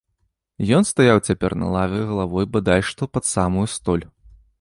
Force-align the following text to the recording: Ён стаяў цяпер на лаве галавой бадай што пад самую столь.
Ён 0.77 0.85
стаяў 0.91 1.19
цяпер 1.31 1.51
на 1.63 1.67
лаве 1.75 1.99
галавой 2.11 2.45
бадай 2.55 2.81
што 2.93 3.09
пад 3.19 3.29
самую 3.35 3.67
столь. 3.75 4.05